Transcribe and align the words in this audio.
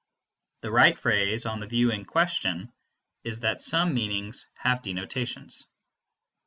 The 0.61 0.71
right 0.71 0.97
phrase, 0.97 1.45
on 1.45 1.59
the 1.59 1.67
view 1.67 1.91
in 1.91 2.05
question, 2.05 2.73
is 3.23 3.41
that 3.41 3.61
some 3.61 3.93
meanings 3.93 4.47
have 4.55 4.81
denotations. 4.81 5.67